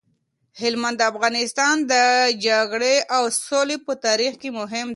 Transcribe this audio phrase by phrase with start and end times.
[0.61, 1.93] هلمند د افغانستان د
[2.47, 4.89] جګړې او سولې په تاریخ کي مهم دی.